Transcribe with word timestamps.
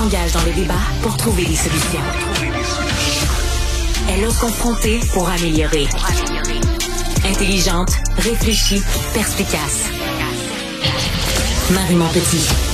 s'engage 0.00 0.32
dans 0.32 0.42
les 0.44 0.52
débats 0.52 0.86
pour 1.02 1.14
trouver 1.16 1.44
des 1.44 1.56
solutions. 1.56 2.00
Elle 4.08 4.24
ose 4.24 4.38
confronter 4.38 4.98
pour 5.12 5.28
améliorer. 5.28 5.86
Intelligente, 7.28 7.90
réfléchie, 8.16 8.82
perspicace. 9.12 9.90
Marie 11.72 11.96
Montpetit. 11.96 12.69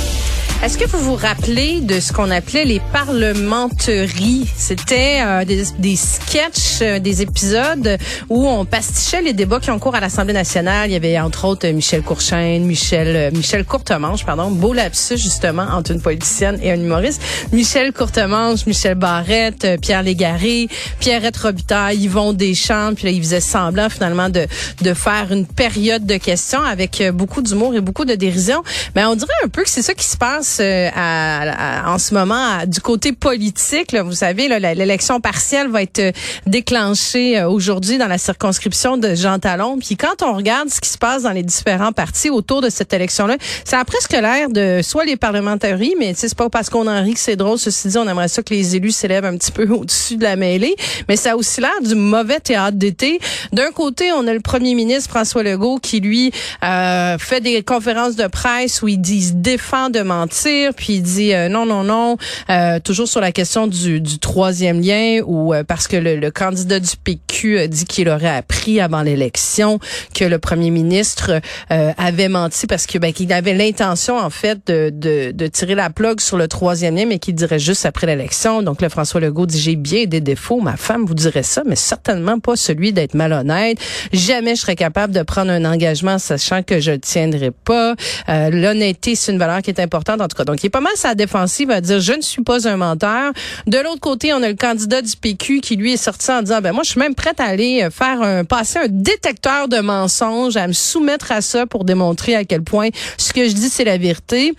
Est-ce 0.63 0.79
que 0.79 0.87
vous 0.87 0.99
vous 0.99 1.15
rappelez 1.15 1.81
de 1.83 2.01
ce 2.01 2.13
qu'on 2.15 2.31
appelait 2.31 2.65
les 2.65 2.81
parlementeries? 2.93 4.49
C'était 4.57 5.21
euh, 5.21 5.45
des, 5.45 5.65
des 5.79 5.97
sketchs, 5.97 6.81
euh, 6.81 6.99
des 6.99 7.21
épisodes 7.21 7.99
où 8.31 8.49
on 8.49 8.65
pastichait 8.65 9.21
les 9.21 9.35
débats 9.35 9.61
qui 9.61 9.71
ont 9.71 9.79
cours 9.79 9.95
à 9.95 10.01
l'Assemblée 10.01 10.33
nationale. 10.33 10.89
Il 10.89 10.95
y 10.95 10.97
avait 10.97 11.21
entre 11.21 11.45
autres 11.45 11.69
Michel 11.69 12.03
Courchaine, 12.03 12.65
Michel 12.65 13.15
euh, 13.15 13.31
Michel 13.33 13.65
Courtemanche, 13.65 14.25
pardon, 14.25 14.51
beau 14.51 14.73
lapsus 14.73 15.19
justement 15.19 15.67
entre 15.71 15.93
une 15.93 16.01
politicienne 16.01 16.59
et 16.63 16.73
un 16.73 16.81
humoriste. 16.81 17.21
Michel 17.53 17.93
Courtemanche, 17.93 18.67
Michel 18.67 18.95
Barrette, 18.95 19.79
Pierre 19.83 20.03
Légaré, 20.03 20.69
Pierrette 20.99 21.37
Robitaille, 21.37 21.99
Yvon 21.99 22.33
Deschamps, 22.33 22.95
puis 22.95 23.05
là, 23.05 23.11
ils 23.11 23.23
faisaient 23.23 23.41
semblant 23.41 23.91
finalement 23.91 24.31
de, 24.31 24.47
de 24.81 24.95
faire 24.95 25.31
une 25.31 25.47
période 25.47 26.07
de 26.07 26.17
questions 26.17 26.63
avec 26.63 27.03
beaucoup 27.13 27.43
d'humour 27.43 27.75
et 27.75 27.83
beaucoup 27.83 28.07
de 28.07 28.15
dérision. 28.15 28.65
Mais 28.97 29.05
on 29.05 29.15
dirait 29.15 29.29
un 29.45 29.49
peu 29.49 29.63
que 29.63 29.71
c'est 29.71 29.83
ça 29.83 29.93
qui 29.93 30.07
se 30.07 30.17
passe 30.17 30.46
euh, 30.61 30.89
à, 30.95 31.93
en 31.93 31.99
ce 31.99 32.15
moment 32.15 32.65
du 32.67 32.81
côté 32.81 33.13
politique. 33.13 33.93
Là, 33.93 34.03
vous 34.03 34.13
savez, 34.13 34.49
l'élection 34.49 35.21
partielle 35.21 35.69
va 35.69 35.83
être 35.83 35.99
euh, 35.99 36.13
déclenchée 36.47 37.39
euh, 37.39 37.49
aujourd'hui 37.49 37.99
dans 37.99 38.07
la 38.07 38.19
circonscription 38.19 38.97
de 38.97 39.15
Jean 39.15 39.39
Talon. 39.39 39.79
Puis 39.79 39.97
quand 39.97 40.23
on 40.23 40.35
regarde 40.35 40.69
ce 40.69 40.81
qui 40.81 40.89
se 40.89 40.99
passe 40.99 41.23
dans 41.23 41.33
les 41.33 41.43
différents 41.43 41.93
partis 41.93 42.31
autour 42.31 42.63
de 42.63 42.71
cette 42.71 42.93
élection-là, 42.93 43.37
ça 43.65 43.81
a 43.81 43.85
presque 43.85 44.13
l'air 44.13 44.49
de 44.49 44.81
soit 44.83 45.05
les 45.05 45.17
parlementaires, 45.17 45.79
mais 45.99 46.13
c'est 46.15 46.35
pas 46.35 46.49
parce 46.49 46.71
qu'on 46.71 46.87
en 46.87 47.03
rit 47.03 47.15
que 47.15 47.21
c'est 47.21 47.37
drôle. 47.37 47.59
Ceci 47.59 47.89
dit, 47.89 47.99
on 47.99 48.09
aimerait 48.09 48.29
ça 48.29 48.43
que 48.43 48.55
les 48.55 48.77
élus 48.77 48.93
s'élèvent 48.93 49.25
un 49.25 49.37
petit 49.37 49.53
peu 49.53 49.69
au-dessus 49.71 50.17
de 50.17 50.23
la 50.23 50.37
mêlée. 50.37 50.77
Mais 51.09 51.17
ça 51.17 51.33
a 51.33 51.37
aussi 51.37 51.61
l'air 51.61 51.81
du 51.83 51.95
mauvais 51.95 52.41
théâtre 52.41 52.77
d'été. 52.77 53.19
D'un 53.53 53.71
côté, 53.73 54.13
on 54.13 54.27
a 54.27 54.33
le 54.33 54.41
premier 54.41 54.75
ministre 54.75 55.11
François 55.11 55.43
Legault 55.43 55.79
qui, 55.79 56.01
lui, 56.01 56.33
euh, 56.65 57.19
fait 57.19 57.41
des 57.41 57.63
conférences 57.63 58.17
de 58.17 58.27
presse 58.27 58.83
où 58.83 58.89
il 58.89 58.99
dit 59.01 59.25
se 59.25 59.33
défend 59.33 59.91
de 59.91 60.01
mentir 60.01 60.36
puis 60.77 60.95
il 60.95 61.03
dit 61.03 61.33
euh, 61.33 61.49
non, 61.49 61.67
non, 61.67 61.83
non, 61.83 62.17
euh, 62.51 62.79
toujours 62.81 63.09
sur 63.09 63.21
la 63.21 63.33
question 63.33 63.67
du, 63.67 64.01
du 64.01 64.19
troisième 64.19 64.81
lien, 64.81 65.21
ou 65.25 65.55
euh, 65.55 65.65
parce 65.65 65.89
que 65.89 65.97
le, 65.97 66.31
candidat 66.31 66.81
du 66.81 66.97
PQ 67.03 67.69
dit 67.69 67.85
qu'il 67.85 68.09
aurait 68.09 68.37
appris 68.37 68.81
avant 68.81 69.03
l'élection 69.03 69.79
que 70.13 70.25
le 70.25 70.39
premier 70.39 70.71
ministre 70.71 71.41
avait 71.71 72.29
menti 72.29 72.67
parce 72.67 72.85
que 72.85 72.99
ben, 72.99 73.13
qu'il 73.13 73.33
avait 73.33 73.55
l'intention 73.55 74.19
en 74.19 74.29
fait 74.29 74.59
de, 74.67 74.91
de, 74.93 75.31
de, 75.33 75.47
tirer 75.47 75.75
la 75.75 75.89
plug 75.89 76.21
sur 76.21 76.37
le 76.37 76.49
troisième 76.49 76.97
lien, 76.97 77.07
mais 77.07 77.19
qu'il 77.19 77.35
dirait 77.37 77.59
juste 77.59 77.87
après 77.87 78.07
l'élection. 78.07 78.63
Donc 78.63 78.83
le 78.83 78.89
François 78.89 79.21
Legault 79.21 79.47
dit 79.47 79.59
j'ai 79.59 79.77
bien 79.77 80.05
des 80.05 80.21
défauts, 80.21 80.61
ma 80.61 80.77
femme 80.77 81.07
vous 81.07 81.15
dirait 81.15 81.45
ça, 81.45 81.63
mais 81.65 81.77
certainement 81.77 82.39
pas 82.39 82.57
celui 82.57 82.93
d'être 82.93 83.15
malhonnête. 83.15 83.79
Jamais 84.13 84.57
je 84.57 84.63
serais 84.63 84.77
capable 84.77 85.15
de 85.15 85.23
prendre 85.23 85.53
un 85.53 85.65
engagement 85.65 86.19
sachant 86.19 86.63
que 86.63 86.81
je 86.81 86.93
le 86.93 86.99
tiendrai 86.99 87.53
pas. 87.53 87.95
L'honnêteté 88.29 89.15
c'est 89.15 89.33
une 89.33 89.39
valeur 89.39 89.63
qui 89.63 89.71
est 89.71 89.81
importante 89.81 90.21
Donc, 90.45 90.63
il 90.63 90.67
est 90.67 90.71
pas 90.71 90.81
mal 90.81 90.93
sa 90.97 91.15
défensive 91.15 91.71
à 91.71 91.81
dire 91.81 92.01
je 92.01 92.13
ne 92.13 92.23
suis 92.23 92.43
pas 92.43 92.69
un 92.69 92.77
menteur. 92.77 93.33
De 93.67 93.79
l'autre 93.79 94.01
côté, 94.01 94.33
on 94.33 94.43
a 94.43 94.49
le 94.49 94.55
candidat 94.55 95.03
du 95.03 95.17
PQ 95.17 95.61
qui 95.61 95.77
lui 95.77 95.93
est 95.93 95.97
sorti 95.97 96.31
en 96.31 96.43
disant 96.43 96.61
ben 96.61 96.73
moi 96.73 96.83
je 96.85 96.91
suis 96.91 97.01
même 97.01 97.15
prête 97.15 97.41
à 97.41 97.45
aller 97.45 97.83
euh, 97.83 97.91
faire 97.91 98.23
un 98.23 98.45
passer 98.45 98.79
un 98.79 98.89
détecteur 98.89 99.69
de 99.69 99.79
mensonges, 99.79 100.57
à 100.57 100.67
me 100.67 100.73
soumettre 100.73 101.33
à 101.33 101.41
ça 101.41 101.67
pour 101.67 101.85
démontrer 101.85 102.35
à 102.35 102.45
quel 102.45 102.63
point 102.63 102.89
ce 103.19 103.33
que 103.33 103.49
je 103.49 103.55
dis 103.55 103.69
c'est 103.69 103.85
la 103.85 103.99
vérité. 103.99 104.55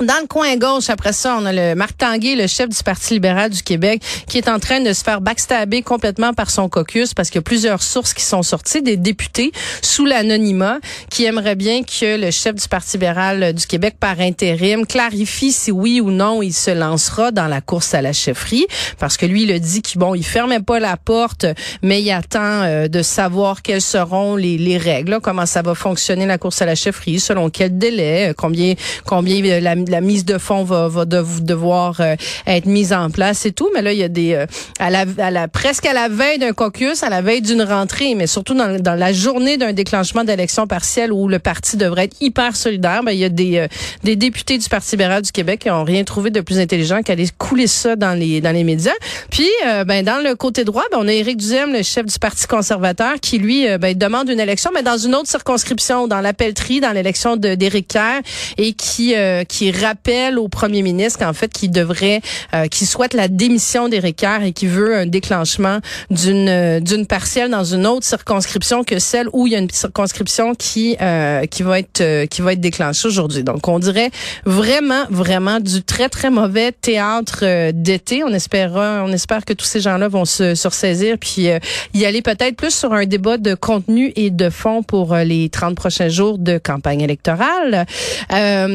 Dans 0.00 0.20
le 0.22 0.28
coin 0.28 0.56
gauche, 0.56 0.90
après 0.90 1.12
ça, 1.12 1.36
on 1.40 1.44
a 1.44 1.52
le 1.52 1.74
Marc 1.74 1.96
Tanguay, 1.98 2.36
le 2.36 2.46
chef 2.46 2.68
du 2.68 2.80
Parti 2.84 3.14
libéral 3.14 3.50
du 3.50 3.64
Québec, 3.64 4.00
qui 4.28 4.38
est 4.38 4.48
en 4.48 4.60
train 4.60 4.80
de 4.80 4.92
se 4.92 5.02
faire 5.02 5.20
backstabber 5.20 5.82
complètement 5.82 6.32
par 6.34 6.50
son 6.50 6.68
caucus 6.68 7.14
parce 7.14 7.30
qu'il 7.30 7.38
y 7.38 7.40
a 7.40 7.42
plusieurs 7.42 7.82
sources 7.82 8.14
qui 8.14 8.22
sont 8.22 8.44
sorties, 8.44 8.80
des 8.80 8.96
députés 8.96 9.50
sous 9.82 10.06
l'anonymat, 10.06 10.78
qui 11.10 11.24
aimeraient 11.24 11.56
bien 11.56 11.82
que 11.82 12.16
le 12.16 12.30
chef 12.30 12.54
du 12.54 12.68
Parti 12.68 12.96
libéral 12.96 13.52
du 13.52 13.66
Québec, 13.66 13.96
par 13.98 14.20
intérim, 14.20 14.86
clarifie 14.86 15.50
si 15.50 15.72
oui 15.72 16.00
ou 16.00 16.12
non 16.12 16.42
il 16.42 16.52
se 16.52 16.70
lancera 16.70 17.32
dans 17.32 17.48
la 17.48 17.60
course 17.60 17.92
à 17.92 18.00
la 18.00 18.12
chefferie, 18.12 18.68
parce 19.00 19.16
que 19.16 19.26
lui, 19.26 19.42
il 19.42 19.50
a 19.50 19.58
dit 19.58 19.82
qu'il 19.82 19.98
bon, 19.98 20.14
il 20.14 20.24
fermait 20.24 20.60
pas 20.60 20.78
la 20.78 20.96
porte, 20.96 21.44
mais 21.82 22.00
il 22.00 22.10
attend 22.12 22.62
euh, 22.62 22.86
de 22.86 23.02
savoir 23.02 23.62
quelles 23.62 23.82
seront 23.82 24.36
les, 24.36 24.58
les 24.58 24.78
règles, 24.78 25.18
comment 25.20 25.46
ça 25.46 25.62
va 25.62 25.74
fonctionner 25.74 26.24
la 26.24 26.38
course 26.38 26.62
à 26.62 26.66
la 26.66 26.76
chefferie, 26.76 27.18
selon 27.18 27.50
quel 27.50 27.76
délai, 27.76 28.32
combien, 28.36 28.74
combien 29.04 29.44
euh, 29.44 29.87
la 29.90 30.00
mise 30.00 30.24
de 30.24 30.38
fonds 30.38 30.64
va, 30.64 30.88
va 30.88 31.04
devoir 31.04 32.00
euh, 32.00 32.16
être 32.46 32.66
mise 32.66 32.92
en 32.92 33.10
place 33.10 33.46
et 33.46 33.52
tout. 33.52 33.70
Mais 33.74 33.82
là, 33.82 33.92
il 33.92 33.98
y 33.98 34.02
a 34.02 34.08
des 34.08 34.34
euh, 34.34 34.46
à, 34.78 34.90
la, 34.90 35.04
à 35.18 35.30
la 35.30 35.48
presque 35.48 35.86
à 35.86 35.92
la 35.92 36.08
veille 36.08 36.38
d'un 36.38 36.52
caucus, 36.52 37.02
à 37.02 37.08
la 37.08 37.22
veille 37.22 37.42
d'une 37.42 37.62
rentrée, 37.62 38.14
mais 38.14 38.26
surtout 38.26 38.54
dans, 38.54 38.80
dans 38.80 38.94
la 38.94 39.12
journée 39.12 39.56
d'un 39.56 39.72
déclenchement 39.72 40.24
d'élection 40.24 40.66
partielle 40.66 41.12
où 41.12 41.28
le 41.28 41.38
parti 41.38 41.76
devrait 41.76 42.04
être 42.04 42.16
hyper 42.20 42.56
solidaire, 42.56 43.02
ben, 43.04 43.12
il 43.12 43.18
y 43.18 43.24
a 43.24 43.28
des, 43.28 43.58
euh, 43.58 43.68
des 44.04 44.16
députés 44.16 44.58
du 44.58 44.68
Parti 44.68 44.92
libéral 44.92 45.22
du 45.22 45.32
Québec 45.32 45.60
qui 45.60 45.70
ont 45.70 45.84
rien 45.84 46.04
trouvé 46.04 46.30
de 46.30 46.40
plus 46.40 46.58
intelligent 46.58 47.02
qu'aller 47.02 47.26
couler 47.38 47.66
ça 47.66 47.96
dans 47.96 48.14
les 48.14 48.40
dans 48.40 48.52
les 48.52 48.64
médias. 48.64 48.92
Puis, 49.30 49.48
ben 49.86 50.04
dans 50.04 50.22
le 50.22 50.34
côté 50.34 50.64
droit, 50.64 50.84
ben, 50.90 50.98
on 51.00 51.08
a 51.08 51.12
Éric 51.12 51.36
Duhem, 51.38 51.72
le 51.72 51.82
chef 51.82 52.06
du 52.06 52.18
Parti 52.18 52.46
conservateur, 52.46 53.14
qui 53.20 53.38
lui 53.38 53.66
ben, 53.78 53.96
demande 53.96 54.28
une 54.28 54.40
élection, 54.40 54.70
mais 54.74 54.82
dans 54.82 54.96
une 54.96 55.14
autre 55.14 55.28
circonscription, 55.28 56.06
dans 56.06 56.20
la 56.20 56.32
dans 56.32 56.92
l'élection 56.92 57.36
d'Éric 57.36 57.88
Kerr, 57.88 58.20
et 58.56 58.72
qui 58.72 59.14
qui 59.48 59.70
rappelle 59.78 60.38
au 60.38 60.48
premier 60.48 60.82
ministre 60.82 61.18
qu'en 61.18 61.32
fait, 61.32 61.52
qu'il 61.52 61.70
devrait, 61.70 62.20
euh, 62.54 62.66
qu'il 62.66 62.86
souhaite 62.86 63.14
la 63.14 63.28
démission 63.28 63.88
d'Éric 63.88 64.16
Kerr 64.16 64.42
et 64.44 64.52
qu'il 64.52 64.68
veut 64.68 64.96
un 64.96 65.06
déclenchement 65.06 65.78
d'une 66.10 66.48
euh, 66.48 66.80
d'une 66.80 67.06
partielle 67.06 67.50
dans 67.50 67.64
une 67.64 67.86
autre 67.86 68.06
circonscription 68.06 68.84
que 68.84 68.98
celle 68.98 69.28
où 69.32 69.46
il 69.46 69.52
y 69.52 69.56
a 69.56 69.58
une 69.58 69.70
circonscription 69.70 70.54
qui 70.54 70.96
euh, 71.00 71.46
qui 71.46 71.62
va 71.62 71.78
être 71.78 72.00
euh, 72.00 72.26
qui 72.26 72.42
va 72.42 72.52
être 72.52 72.60
déclenchée 72.60 73.08
aujourd'hui. 73.08 73.44
Donc, 73.44 73.66
on 73.68 73.78
dirait 73.78 74.10
vraiment 74.44 75.04
vraiment 75.10 75.60
du 75.60 75.82
très 75.82 76.08
très 76.08 76.30
mauvais 76.30 76.72
théâtre 76.72 77.70
d'été. 77.72 78.22
On 78.24 78.32
espère 78.32 78.72
on 78.74 79.12
espère 79.12 79.44
que 79.44 79.52
tous 79.52 79.64
ces 79.64 79.80
gens-là 79.80 80.08
vont 80.08 80.24
se, 80.24 80.54
se 80.54 80.68
ressaisir 80.68 81.16
puis 81.18 81.48
y 81.94 82.04
aller 82.04 82.22
peut-être 82.22 82.56
plus 82.56 82.74
sur 82.74 82.92
un 82.92 83.06
débat 83.06 83.36
de 83.36 83.54
contenu 83.54 84.12
et 84.16 84.30
de 84.30 84.50
fond 84.50 84.82
pour 84.82 85.14
les 85.16 85.48
30 85.48 85.74
prochains 85.74 86.08
jours 86.08 86.38
de 86.38 86.58
campagne 86.58 87.00
électorale. 87.00 87.86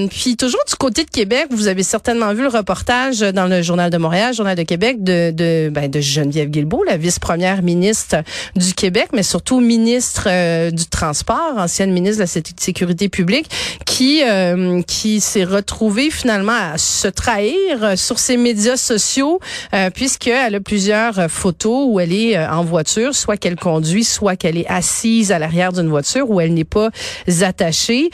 puis 0.10 0.36
toujours 0.38 0.64
du 0.68 0.76
côté 0.76 0.93
de 1.02 1.10
Québec, 1.10 1.48
vous 1.50 1.68
avez 1.68 1.82
certainement 1.82 2.34
vu 2.34 2.44
le 2.44 2.50
reportage 2.50 3.22
dans 3.22 3.48
le 3.48 3.62
Journal 3.64 3.90
de 3.90 3.98
Montréal, 3.98 4.34
Journal 4.34 4.56
de 4.56 4.64
Québec, 4.64 5.04
de, 5.04 5.32
de, 5.32 5.70
ben, 5.70 5.90
de 5.90 6.00
Geneviève 6.00 6.50
Guilbeault, 6.50 6.84
la 6.84 6.98
vice-première 6.98 7.64
ministre 7.64 8.18
du 8.56 8.74
Québec, 8.74 9.08
mais 9.14 9.24
surtout 9.24 9.60
ministre 9.60 10.28
euh, 10.28 10.70
du 10.70 10.86
Transport, 10.86 11.56
ancienne 11.58 11.92
ministre 11.92 12.18
de 12.18 12.24
la 12.24 12.44
Sécurité 12.58 13.10
publique, 13.10 13.50
qui, 13.86 14.22
euh, 14.24 14.82
qui 14.84 15.20
s'est 15.20 15.44
retrouvée 15.44 16.12
finalement 16.12 16.74
à 16.74 16.78
se 16.78 17.08
trahir 17.08 17.98
sur 17.98 18.20
ses 18.20 18.38
médias 18.38 18.78
sociaux, 18.78 19.40
euh, 19.74 19.90
puisqu'elle 19.90 20.56
a 20.56 20.60
plusieurs 20.60 21.32
photos 21.32 21.88
où 21.90 22.00
elle 22.00 22.14
est 22.14 22.38
en 22.38 22.64
voiture, 22.64 23.16
soit 23.16 23.38
qu'elle 23.38 23.56
conduit, 23.56 24.04
soit 24.04 24.36
qu'elle 24.36 24.58
est 24.58 24.68
assise 24.68 25.32
à 25.32 25.40
l'arrière 25.40 25.72
d'une 25.72 25.90
voiture, 25.90 26.30
où 26.30 26.40
elle 26.40 26.54
n'est 26.54 26.64
pas 26.64 26.90
attachée. 27.42 28.12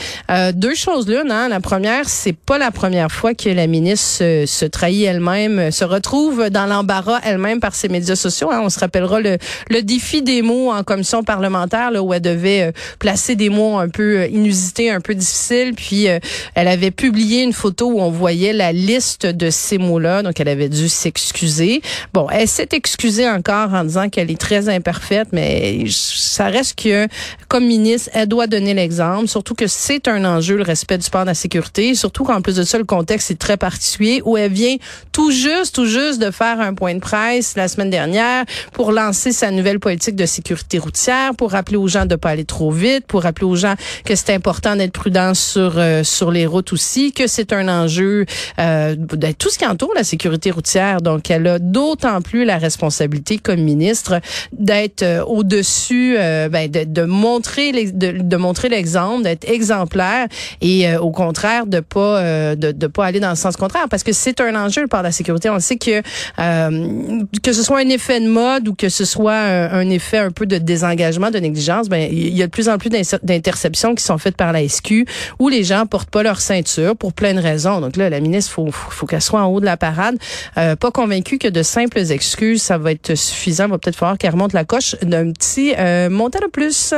deux 0.53 0.75
choses 0.75 1.07
là, 1.07 1.23
non? 1.23 1.47
La 1.49 1.59
première, 1.59 2.07
c'est 2.07 2.33
pas 2.33 2.57
la 2.57 2.68
première 2.71 3.11
fois 3.11 3.33
que 3.33 3.49
la 3.49 3.67
ministre 3.67 4.45
se, 4.45 4.65
trahit 4.65 5.05
elle-même, 5.05 5.71
se 5.71 5.83
retrouve 5.83 6.49
dans 6.49 6.65
l'embarras 6.65 7.19
elle-même 7.23 7.59
par 7.59 7.75
ses 7.75 7.89
médias 7.89 8.15
sociaux. 8.15 8.51
Hein. 8.51 8.61
On 8.63 8.69
se 8.69 8.79
rappellera 8.79 9.19
le, 9.19 9.37
défi 9.81 10.21
des 10.21 10.41
mots 10.41 10.71
en 10.71 10.83
commission 10.83 11.23
parlementaire 11.23 11.91
là, 11.91 12.03
où 12.03 12.13
elle 12.13 12.21
devait 12.21 12.61
euh, 12.63 12.71
placer 12.99 13.35
des 13.35 13.49
mots 13.49 13.77
un 13.77 13.89
peu 13.89 14.19
euh, 14.19 14.27
inusités, 14.27 14.91
un 14.91 14.99
peu 14.99 15.15
difficiles. 15.15 15.73
Puis 15.75 16.07
euh, 16.07 16.19
elle 16.55 16.67
avait 16.67 16.91
publié 16.91 17.43
une 17.43 17.53
photo 17.53 17.91
où 17.91 17.99
on 18.01 18.11
voyait 18.11 18.53
la 18.53 18.71
liste 18.71 19.25
de 19.25 19.49
ces 19.49 19.77
mots-là. 19.77 20.21
Donc 20.23 20.39
elle 20.39 20.49
avait 20.49 20.69
dû 20.69 20.89
s'excuser. 20.89 21.81
Bon, 22.13 22.27
elle 22.29 22.47
s'est 22.47 22.69
excusée 22.73 23.27
encore 23.27 23.73
en 23.73 23.83
disant 23.83 24.09
qu'elle 24.09 24.31
est 24.31 24.39
très 24.39 24.69
imparfaite, 24.69 25.29
mais 25.31 25.85
ça 25.89 26.47
reste 26.47 26.79
que 26.79 27.07
comme 27.47 27.65
ministre, 27.65 28.09
elle 28.13 28.27
doit 28.27 28.47
donner 28.47 28.73
l'exemple. 28.73 29.27
Surtout 29.27 29.55
que 29.55 29.67
c'est 29.67 30.07
un 30.07 30.25
enjeu 30.25 30.57
le 30.57 30.63
respect 30.63 30.97
du 30.97 31.05
sport 31.05 31.21
de 31.21 31.27
la 31.27 31.33
sécurité. 31.33 31.95
Surtout 31.95 32.23
qu'en 32.23 32.41
de 32.55 32.63
ça, 32.63 32.77
le 32.77 32.83
contexte 32.83 33.31
est 33.31 33.39
très 33.39 33.57
particulier 33.57 34.21
où 34.25 34.37
elle 34.37 34.51
vient 34.51 34.75
tout 35.11 35.31
juste, 35.31 35.75
tout 35.75 35.85
juste 35.85 36.21
de 36.21 36.31
faire 36.31 36.59
un 36.59 36.73
point 36.73 36.95
de 36.95 36.99
presse 36.99 37.55
la 37.55 37.67
semaine 37.67 37.89
dernière 37.89 38.45
pour 38.73 38.91
lancer 38.91 39.31
sa 39.31 39.51
nouvelle 39.51 39.79
politique 39.79 40.15
de 40.15 40.25
sécurité 40.25 40.77
routière, 40.77 41.35
pour 41.35 41.51
rappeler 41.51 41.77
aux 41.77 41.87
gens 41.87 42.05
de 42.05 42.15
pas 42.15 42.29
aller 42.29 42.45
trop 42.45 42.71
vite, 42.71 43.05
pour 43.07 43.23
rappeler 43.23 43.45
aux 43.45 43.55
gens 43.55 43.75
que 44.05 44.15
c'est 44.15 44.33
important 44.33 44.75
d'être 44.75 44.93
prudent 44.93 45.33
sur 45.33 45.77
euh, 45.77 46.03
sur 46.03 46.31
les 46.31 46.45
routes 46.45 46.73
aussi, 46.73 47.11
que 47.11 47.27
c'est 47.27 47.53
un 47.53 47.67
enjeu 47.67 48.25
euh, 48.59 48.95
de 48.95 49.31
tout 49.31 49.49
ce 49.49 49.57
qui 49.57 49.65
entoure 49.65 49.93
la 49.95 50.03
sécurité 50.03 50.51
routière. 50.51 51.01
Donc, 51.01 51.29
elle 51.31 51.47
a 51.47 51.59
d'autant 51.59 52.21
plus 52.21 52.45
la 52.45 52.57
responsabilité 52.57 53.37
comme 53.37 53.61
ministre 53.61 54.19
d'être 54.51 55.03
euh, 55.03 55.23
au-dessus, 55.23 56.15
euh, 56.17 56.49
ben, 56.49 56.69
de, 56.69 56.83
de, 56.83 57.03
montrer 57.03 57.71
de, 57.71 58.21
de 58.21 58.37
montrer 58.37 58.69
l'exemple, 58.69 59.23
d'être 59.23 59.49
exemplaire 59.49 60.27
et 60.61 60.95
au 60.97 61.11
contraire 61.11 61.65
de 61.65 61.79
pas 61.79 62.21
euh, 62.39 62.55
de 62.55 62.71
ne 62.71 62.87
pas 62.87 63.05
aller 63.05 63.19
dans 63.19 63.29
le 63.29 63.35
sens 63.35 63.57
contraire 63.57 63.87
parce 63.89 64.03
que 64.03 64.13
c'est 64.13 64.39
un 64.41 64.55
enjeu 64.55 64.87
par 64.87 65.03
la 65.03 65.11
sécurité. 65.11 65.49
On 65.49 65.59
sait 65.59 65.77
que 65.77 66.01
euh, 66.39 67.23
que 67.43 67.53
ce 67.53 67.63
soit 67.63 67.79
un 67.79 67.89
effet 67.89 68.19
de 68.19 68.27
mode 68.27 68.67
ou 68.67 68.73
que 68.73 68.89
ce 68.89 69.05
soit 69.05 69.33
un, 69.33 69.89
effet 69.89 70.17
un 70.17 70.31
peu 70.31 70.45
de 70.45 70.57
désengagement, 70.57 71.31
de 71.31 71.39
négligence, 71.39 71.89
ben 71.89 72.09
il 72.11 72.35
y 72.35 72.43
a 72.43 72.47
de 72.47 72.51
plus 72.51 72.69
en 72.69 72.77
plus 72.77 72.89
d'interceptions 72.89 73.95
qui 73.95 74.03
sont 74.03 74.17
faites 74.17 74.35
par 74.35 74.51
la 74.51 74.67
SQ 74.67 75.05
où 75.39 75.49
les 75.49 75.63
gens 75.63 75.85
portent 75.85 76.09
pas 76.09 76.23
leur 76.23 76.41
ceinture 76.41 76.95
pour 76.95 77.13
plein 77.13 77.33
de 77.33 77.41
raisons. 77.41 77.81
Donc 77.81 77.95
là, 77.95 78.09
la 78.09 78.19
ministre, 78.19 78.51
faut 78.51 78.69
faut, 78.71 79.05
qu'elle 79.05 79.21
soit 79.21 79.41
en 79.41 79.47
haut 79.47 79.59
de 79.59 79.65
la 79.65 79.77
parade. 79.77 80.17
Euh, 80.57 80.75
pas 80.75 80.91
convaincue 80.91 81.37
que 81.37 81.47
de 81.47 81.63
simples 81.63 81.99
excuses, 82.11 82.61
ça 82.61 82.77
va 82.77 82.91
être 82.91 83.15
suffisant. 83.15 83.65
Il 83.65 83.71
va 83.71 83.77
peut-être 83.77 83.95
falloir 83.95 84.17
qu'elle 84.17 84.31
remonte 84.31 84.53
la 84.53 84.65
coche 84.65 84.95
d'un 85.01 85.31
petit 85.31 85.73
euh, 85.77 86.09
montant 86.09 86.39
de 86.39 86.47
plus. 86.47 86.93